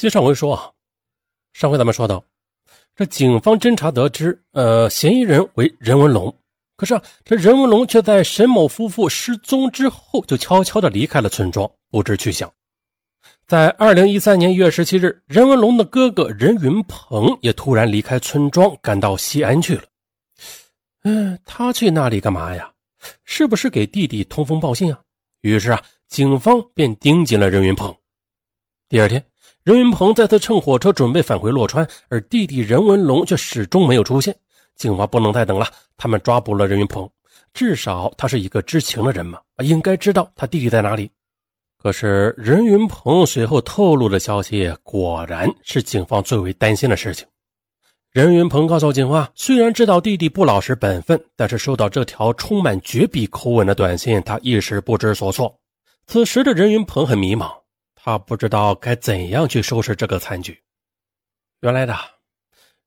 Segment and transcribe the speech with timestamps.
[0.00, 0.72] 接上回说啊，
[1.52, 2.24] 上回咱们说到，
[2.96, 6.34] 这警方侦查得知，呃，嫌疑人为任文龙。
[6.74, 12.50] 可是啊，这任文龙却在沈某夫妇失踪之后，就悄悄的离开了村庄，不知去向。
[13.46, 19.82] 在二零一三年一月十七日，任文龙的哥哥任云鹏也突然离开村庄，赶到西安去了。
[21.02, 22.72] 嗯，他去那里干嘛呀？
[23.26, 24.98] 是不是给弟弟通风报信啊？
[25.42, 27.94] 于是啊，警方便盯紧了任云鹏。
[28.88, 29.22] 第二天。
[29.62, 34.34] 任云鹏再次乘火车准备返回洛川，而弟弟任文龙却始终没有出现。
[34.74, 35.66] 警方不能再等了，
[35.98, 37.08] 他们抓捕了任云鹏。
[37.52, 41.10] 至少他是一个知情的人嘛，应该知道他弟弟在哪里。
[41.76, 47.26] 可是任云鹏随后透露的消息，果然是警方最为担心的事情。
[48.12, 55.54] 任云鹏告诉警方，虽然知道弟弟不老实本分，但是收到这条充满绝笔口吻的短信，他一时不知所措。
[56.06, 57.59] 此时的任云鹏很迷茫。
[58.02, 60.58] 他不知道该怎样去收拾这个残局。
[61.60, 61.94] 原来的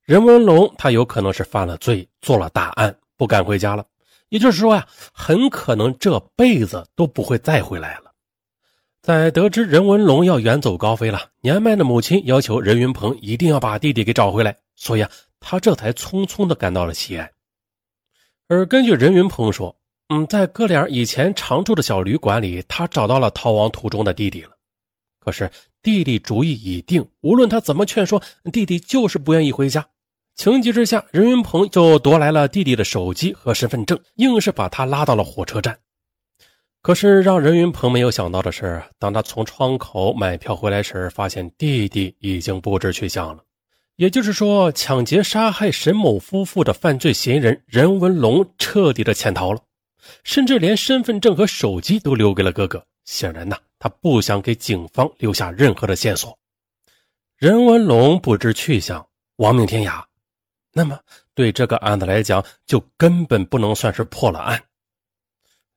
[0.03, 3.86] 任文龙，他有可能是犯了罪，做了大案，不敢回家了。
[4.30, 8.11] 也就是说呀，很可能这辈子都不会再回来了。
[9.03, 17.30] 在得知任文龙要远走高飞了，年迈的母亲要求任云鹏一定要把弟弟给找回来，所以啊，他这才匆匆的赶到了西安。
[18.48, 19.77] 而根据任云鹏说，
[20.09, 24.50] 嗯，在哥俩以前常住的小旅馆里，他找到了逃亡途中的弟弟了。
[25.24, 25.50] 可是
[25.82, 28.22] 弟弟主意已定，无论他怎么劝说，
[28.52, 29.88] 弟弟就是不愿意回家。
[30.36, 35.78] 情急之下，任云鹏就夺来了弟弟的手机和身份证，硬是把他拉到了火车站。
[36.82, 43.44] 可是让任云鹏没有想到的是，当他从窗口买票回来时，发现弟弟已经不知去向了。
[43.96, 49.62] 也就是说，抢劫杀害沈某夫妇的犯罪嫌疑人任文龙彻底的潜逃了，
[50.24, 52.86] 甚至连身份证和手机都留给了哥哥。
[53.06, 53.58] 显然呐。
[53.80, 56.40] 他不想给警方留下任何的线索，
[57.36, 60.02] 任文龙不知去向，亡命天涯，
[60.72, 60.98] 那么
[61.36, 64.64] 对这个案子来讲，就根本不能算是破了案。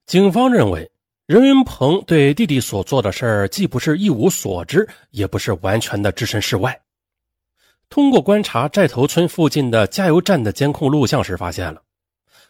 [0.06, 0.88] 警方认为，
[1.26, 6.80] 任云鹏对弟弟所做的事儿，既不是一无所知，也不是完全的置身事外。
[7.88, 11.82] 通过观察寨头村附近的加油站的监控录像时，发现了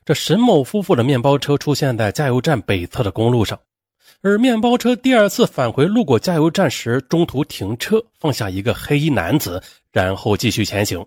[0.04, 3.58] 这沈某夫妇的面包车出现在加油站北侧的公路上。
[4.26, 11.06] 而面包车第二次返回路过加油站时，中途停车，放下一个黑衣男子，然后继续前行。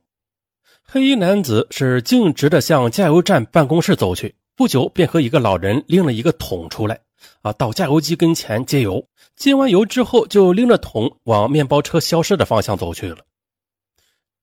[0.81, 6.97] 黑衣男子是径直的向加油站办公室走去，不久便和一个老人拎了一个桶出来，
[7.41, 9.05] 啊，到加油机跟前接油。
[9.35, 13.17] 接完油之后，就拎着桶往面包车消失的方向走去了。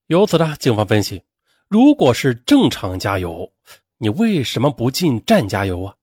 [0.09, 1.23] 由此呢，警方分析，
[1.67, 3.51] 如果是正常加油，
[3.97, 5.95] 你为什么不进站加油啊？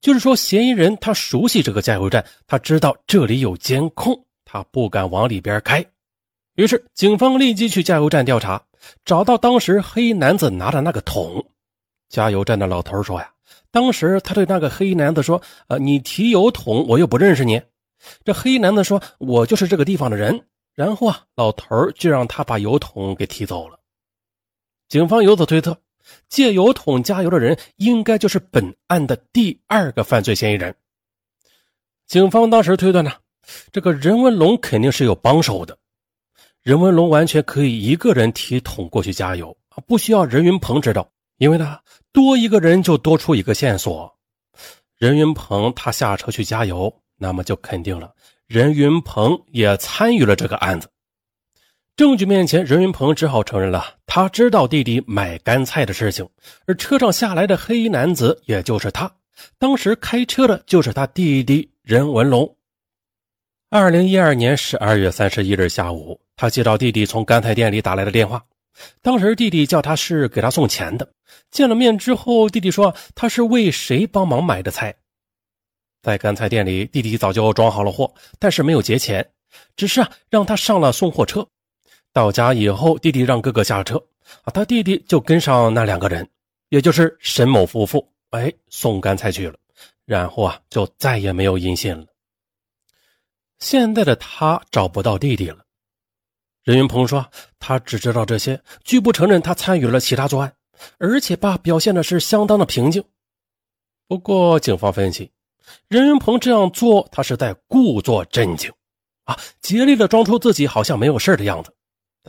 [0.00, 5.84] 就是说，嫌疑人他熟悉这个加油站，他知道这里有监控，他不敢往里边开。
[6.54, 8.62] 于是，警方立即去加油站调查，
[9.04, 11.46] 找到当时黑衣男子拿的那个桶。
[12.08, 13.30] 加油站的老头说：“呀，
[13.70, 17.60] 当时他对那个黑衣男子说：‘呃，你提油桶，我又不认识你。’
[18.24, 23.78] 这黑衣男子说：‘我就是这个地方的人。’然后啊，老头就让他把油桶给提走了。
[24.88, 25.76] 警方由此推测。”
[26.28, 30.74] 借油桶加油的人，应该就是本案的第二个犯罪嫌疑人。
[32.06, 33.12] 警方当时推断呢，
[33.72, 35.76] 这个任文龙肯定是有帮手的。
[36.62, 41.78] 任文龙完全可以一个人提桶过去加油啊，不需要任云鹏知道，因为呢，
[42.12, 44.12] 多一个人就多出一个线索。
[44.98, 48.12] 任云鹏他下车去加油，那么就肯定了
[48.46, 50.88] 任云鹏也参与了这个案子。
[52.00, 56.26] 证据面前，任云鹏只好承认了，他知道弟弟买干菜的事情，
[56.64, 59.12] 而车上下来的黑衣男子也就是他，
[59.58, 62.56] 当时开车的就是他弟弟任文龙。
[63.68, 68.42] 二零一二年十二月三十一日下午，他接到弟弟从干菜店里打来的电话，
[69.02, 71.06] 当时弟弟叫他是给他送钱的。
[71.50, 74.94] 见了面之后，弟弟说他是为谁帮忙买的菜，
[76.00, 79.32] 在干菜店里，弟弟早就装好了货，但是没有结钱，
[79.76, 81.46] 只是啊让他上了送货车。
[82.12, 83.96] 到家以后，弟弟让哥哥下车，
[84.42, 86.28] 啊，他弟弟就跟上那两个人，
[86.68, 89.56] 也就是沈某夫妇，哎，送干菜去了，
[90.04, 92.06] 然后啊，就再也没有音信了。
[93.58, 95.64] 现在的他找不到弟弟了。
[96.62, 97.24] 任云鹏说，
[97.58, 100.52] 他只知道这些，拒不承认他参与了其他作案，
[100.98, 103.02] 而且吧，表现的是相当的平静。
[104.08, 105.30] 不过，警方分析，
[105.88, 108.70] 任云鹏这样做，他是在故作镇静，
[109.24, 111.72] 啊，竭力的装出自己好像没有事的样子。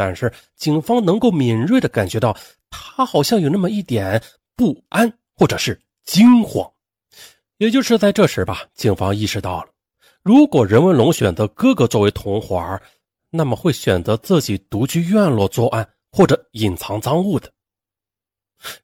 [0.03, 2.35] 但是警方能够敏锐的感觉到，
[2.71, 4.19] 他好像有那么一点
[4.55, 6.67] 不安，或者是惊慌。
[7.59, 9.69] 也就是在这时吧，警方意识到了，
[10.23, 12.81] 如果任文龙选择哥哥作为同伙
[13.29, 17.51] 那么会选择自己独居院落作案或者隐藏赃物的。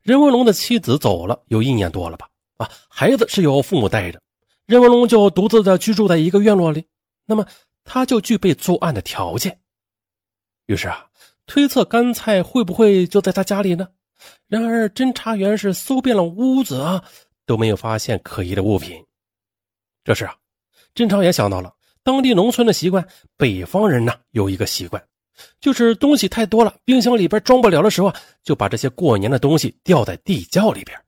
[0.04, 2.30] 任文龙的妻子走了有一年多了吧？
[2.58, 4.22] 啊，孩子是由父母带着，
[4.68, 6.86] 任文龙就独自的居住在一个院落里，
[7.25, 7.44] 那么
[7.84, 9.60] 他就具备作案的条件。
[10.68, 11.06] 于是啊，
[11.47, 13.88] 推测干菜会不会就在他家里呢？
[14.47, 17.03] 然而侦查员是搜遍了屋子啊，
[17.45, 19.03] 都没有发现可疑的物品。
[20.03, 20.35] 这时啊，
[20.94, 21.73] 侦查员想到了
[22.03, 23.07] 当地农村的习惯，
[23.38, 25.03] 北方人呢有一个习惯。
[25.61, 30.99] 就是东西太多了，冰箱里边装不了的时候啊，就把这些过年的东西吊在地窖里边。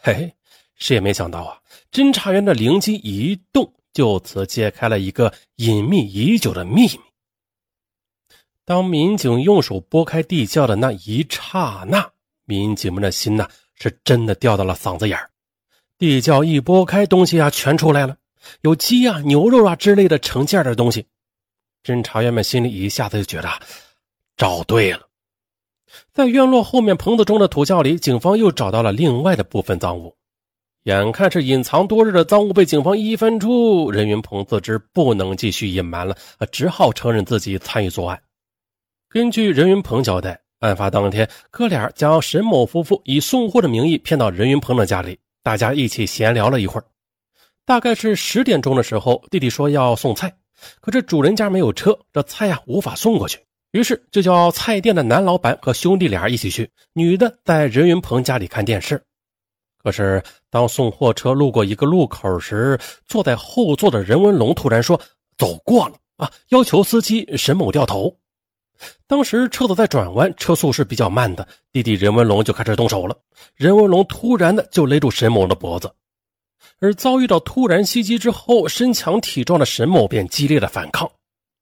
[0.00, 0.34] 嘿嘿，
[0.76, 1.58] 谁也没想到啊，
[1.90, 7.00] 侦查员的灵机一动，就此揭开了一个隐秘已久的秘密。
[8.64, 12.08] 当民警用手拨开地窖的那一刹那，
[12.44, 15.30] 民警们的心呐，是真的掉到了嗓子眼儿
[15.98, 18.16] 地窖一拨开，东西啊全出来了，
[18.62, 21.06] 有鸡啊、牛肉啊之类的成件的东西。
[21.84, 23.48] 侦查员们心里一下子就觉得
[24.36, 25.08] 找对了，
[26.12, 30.16] 在院落后面棚子中的土窖里，警方又找到了另外的部分赃物。
[30.84, 36.16] 眼看是隐藏多日的赃物被警方一翻出，任云鹏自知不能继续隐瞒了，
[36.50, 38.20] 只好承认自己参与作案。
[39.12, 46.84] 根据任云鹏交代，案发当天，哥俩将沈某夫妇以送货的名义骗到任云鹏的家里，大家一起闲聊了一会儿。
[47.66, 50.34] 大概是十点钟的时候，弟弟说要送菜。
[50.80, 53.38] 可这主人家没有车，这菜呀无法送过去，
[53.72, 59.02] 于是就叫菜店的男老板和兄弟俩一起去，女的在任云鹏家里看电视。
[59.76, 64.98] 可是当送货车路过一个路口时，坐在后座的任文龙突然说
[65.36, 68.16] ：“走过了啊！”要求司机沈某掉头。
[69.06, 73.16] 当时车子在转弯，车速是比较慢的，弟弟任文龙就开始动手了。
[73.54, 75.92] 任文龙突然的就勒住沈某的脖子。
[76.80, 81.10] 而遭遇到突然袭击之后，身强体壮的沈某便激烈的反抗。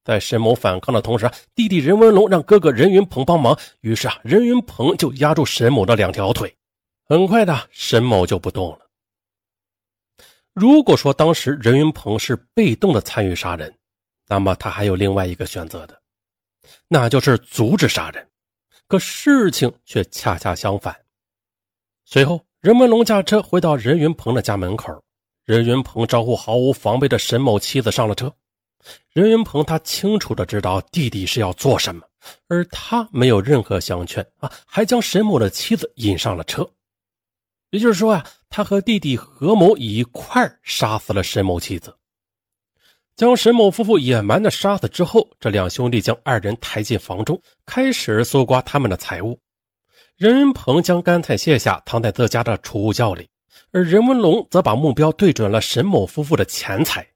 [0.02, 6.54] 在沈某反抗的同时，弟弟任文龙让哥哥任云鹏帮忙，于是啊，任云鹏就压住沈某的两条腿。
[7.06, 8.78] 很快的，沈某就不动了。
[10.54, 13.72] 如果说当时任云鹏是被动的参与杀人，
[14.26, 15.99] 那么他还有另外一个选择的，
[16.88, 18.28] 那就是阻止杀人。
[18.86, 20.96] 可事情却恰恰相反。
[22.04, 24.92] 随后，任文龙驾车回到任云鹏的家门口。
[25.44, 28.32] 任云鹏招呼毫无防备的沈某妻子上了车。
[29.12, 32.02] 任云鹏他清楚的知道弟弟是要做什么，
[32.48, 36.68] 而他没有任何相劝啊，还将沈某的妻子引上了车。
[37.70, 41.96] 也就是说啊，他和弟弟合谋一块杀死了沈某妻子，
[43.20, 49.38] 将沈某夫妇野蛮的杀死之后，这两兄弟将二人抬进房中，开始搜刮他们的财物。
[50.16, 53.28] 任云鹏将干菜卸下，藏在自家的储物窖里。
[53.72, 57.06] 而任文龙则把目标对准了沈某夫妇的钱财，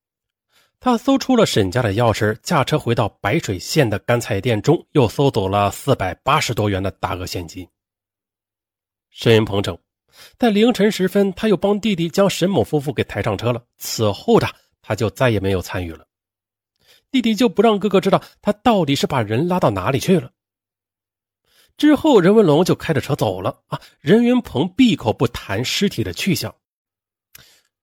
[0.79, 7.67] 他搜出了沈家的钥匙，驾车回到白水县的干菜店中，又搜走了四百八十多元的大额现金。
[9.09, 9.79] 沈云鹏称，
[10.37, 13.65] 在凌晨时分，他又帮弟弟将沈某夫妇给抬上车了。
[13.79, 14.47] 此后的
[14.87, 16.07] 他就再也没有参与了。
[17.11, 20.31] 弟弟就不让哥哥知道他到底是把人拉到哪里去了。
[21.77, 23.81] 之后，任文龙就开着车走了啊。
[23.99, 26.55] 任云鹏闭口不谈尸体的去向，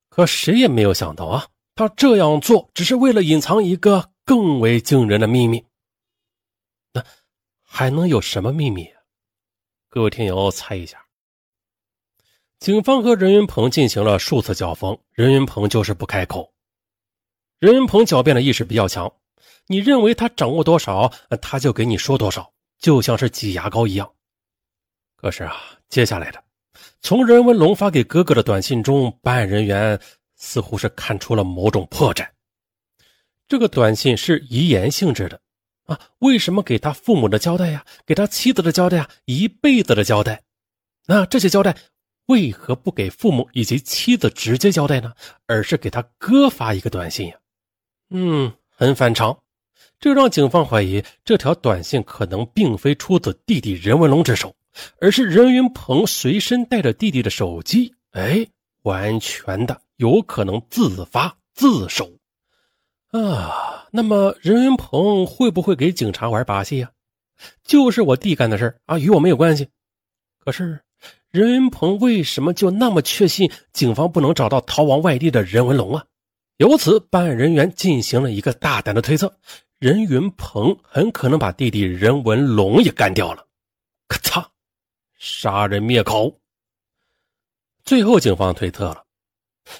[0.09, 5.65] 可谁也没有想到啊，他这样做只是为了隐藏一个更为惊人的秘密。
[6.93, 7.03] 那
[7.63, 8.87] 还能有什么秘密？
[9.89, 11.05] 各位听友猜一下。
[12.59, 16.50] 警方和任云鹏进行了数次交锋，任云鹏就是不开口。
[17.61, 19.13] 任云鹏狡辩的意识比较强，
[19.67, 21.13] 你认为他掌握多少，
[21.43, 22.51] 他就给你说多少。
[22.79, 24.11] 就像是挤牙膏一样。
[25.15, 25.55] 可是啊，
[25.87, 26.43] 接下来的，
[27.01, 29.99] 从任文龙发给哥哥的短信中，办案人员
[30.35, 32.27] 似乎是看出了某种破绽。
[33.47, 35.39] 这个短信是遗言性质的
[35.85, 40.41] 啊，为什么给他父母的交代呀，给他妻子的交代呀，一辈子的交代？
[41.05, 41.77] 那这些交代
[42.25, 45.13] 为何不给父母以及妻子直接交代呢？
[45.45, 47.37] 而是给他哥发一个短信呀？
[48.11, 49.37] 嗯，很反常。
[49.99, 54.55] 这让警方怀疑，这条短信可能并非出自弟弟任文龙之手，
[54.99, 57.93] 而是任云鹏随身带着弟弟的手机。
[58.11, 58.45] 哎，
[58.83, 62.11] 完全的有可能自发自首
[63.11, 63.87] 啊！
[63.91, 66.91] 那么任云鹏会不会给警察玩把戏呀？
[67.63, 69.67] 就是我弟干的事啊，与我没有关系。
[70.39, 70.81] 可是
[71.29, 76.03] 任云鹏为什么就那么确信警方不能找到逃亡外地的任文龙啊？
[76.61, 79.35] 由此，办案人员进行了一个大胆的推测。
[79.79, 83.47] 任云鹏很可能把弟弟任文龙也干掉了，
[84.07, 84.45] 咔嚓，
[85.17, 86.39] 杀人灭口。
[87.83, 89.03] 最后，警方推测了，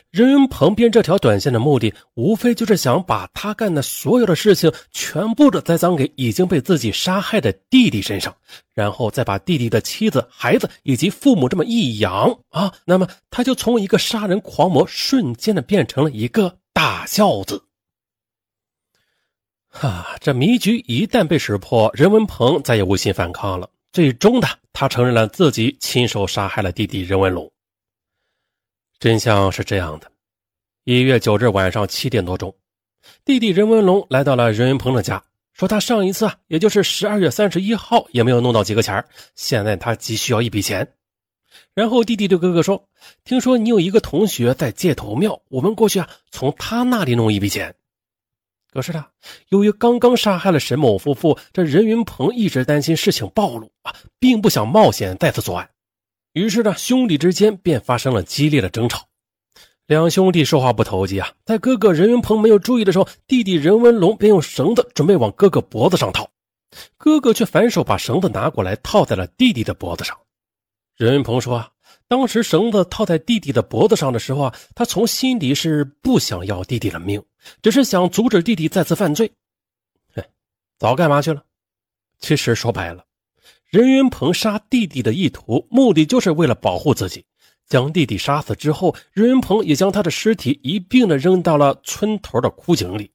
[0.10, 8.36] 任云鹏编这条短信的目的，无非就是想把他干的所有的事情全部的栽赃给已经被自己杀害的弟弟身上，
[8.74, 17.64] 然后再把弟弟的妻子、孩子以及父母这么一养啊，那么他就从一个杀人狂魔瞬间的变成了一个大孝子。
[19.68, 23.70] 哈，这迷局一旦被识破，任文鹏再也无心反抗了。
[23.94, 27.52] 最终的，他承认了自己亲手杀害了弟弟任文龙。
[29.00, 30.12] 真相是这样的：
[30.84, 32.56] 一月九日晚上七点多钟，
[33.26, 35.24] 弟弟任文龙来到了任文鹏的家，
[35.54, 39.04] 说他上一次啊，也就是十二月三十一号也没有弄到几个钱
[39.36, 40.96] 现在他急需要一笔钱。
[41.74, 42.88] 然后弟弟对哥哥说
[43.24, 47.76] ：“听说你有一个同学在街头庙，我们过去啊，从他那里弄一笔钱。”
[48.72, 49.06] 可是呢，
[49.50, 55.70] 由于刚刚杀害了沈某夫妇，这任云鹏一直担心事情暴露啊，并不想冒险再次作案。
[56.32, 59.08] 于是呢，兄弟之间便发生了激烈的争吵。
[59.88, 66.30] 两兄弟说话不投机啊，在哥哥任云鹏没有注意的时候，弟弟任文龙便用绳子准备往哥哥脖子上套，
[66.98, 70.18] 哥哥却反手把绳子拿过来套在了弟弟的脖子上。
[70.96, 71.58] 任云鹏说。
[71.58, 71.72] 啊
[72.08, 77.24] 当时绳子套在弟弟的脖子上的时候啊，他从心底是不想要弟弟的命，
[77.62, 79.32] 只是想阻止弟弟再次犯罪。
[80.14, 80.22] 嘿，
[80.78, 81.42] 早干嘛去了？
[82.20, 83.06] 其实说白了，
[83.70, 87.26] 任云鹏杀弟弟的意图，目的就是为了保护自己。
[87.66, 93.10] 将弟弟杀死之后，任云鹏也将他的尸体一并的扔到了村头的枯井里，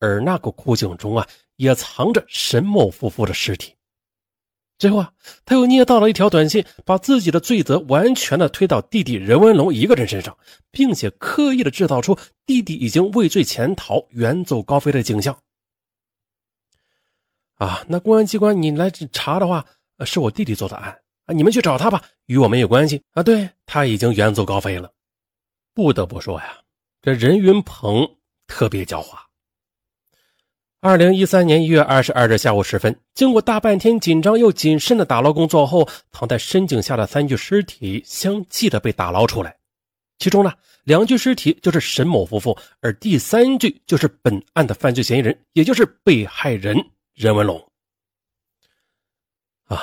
[0.00, 3.74] 而那个枯井中啊，也藏着沈某夫妇的尸体。
[4.78, 5.12] 最后啊，
[5.44, 10.38] 他又捏造了一条短信，把自己的罪责完全的推到弟弟任文龙一个人身上，
[10.70, 12.16] 并且刻意的制造出
[12.46, 15.36] 弟弟已经畏罪潜逃、远走高飞的景象。
[17.54, 19.66] 啊，那公安机关你来查的话，
[20.06, 23.22] 是我弟弟做的案啊，你们去找他吧，与我没有关系啊。
[23.24, 24.92] 对他已经远走高飞了。
[25.74, 26.58] 不得不说呀，
[27.02, 28.08] 这任云鹏
[28.46, 29.27] 特别狡猾。
[30.80, 39.56] 二零一三年一月二十二日下午时分，经过大半天紧张又谨慎的打捞工作后，躺在深井下的三具尸体相继的被打捞出来。
[40.20, 40.52] 其中呢，
[40.84, 46.76] 两具尸体就是沈某夫妇，而第三具就是本案的犯罪嫌疑人，也就是被害人
[47.12, 47.60] 任文龙。
[49.64, 49.82] 啊，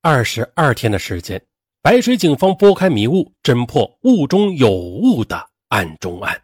[0.00, 1.38] 二十二天的时间，
[1.82, 6.42] 白水警方拨开迷雾，侦破雾中有雾的案中案。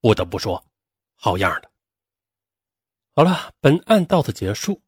[0.00, 0.64] 不得不说，
[1.14, 1.68] 好样的。
[3.18, 4.80] 好了，本案到此结束。